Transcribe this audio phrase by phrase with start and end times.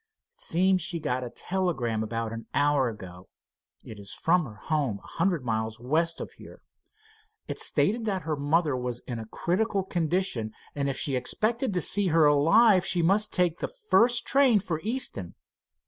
[0.33, 3.29] "It seems she got a telegram about an hour ago.
[3.85, 6.63] It is from her home, a hundred miles west of here.
[7.47, 11.81] It stated that her mother was in a critical condition, and if she expected to
[11.81, 15.35] see her alive she must take the first train for Easton.